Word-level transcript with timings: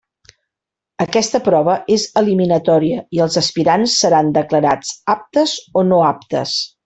Aquesta 1.03 1.41
prova 1.47 1.75
és 1.97 2.05
eliminatòria 2.21 3.03
i 3.19 3.23
els 3.27 3.37
aspirants 3.43 3.99
seran 4.05 4.35
declarats 4.39 4.95
aptes 5.17 5.55
o 5.83 5.87
no 5.93 6.01
aptes. 6.09 6.57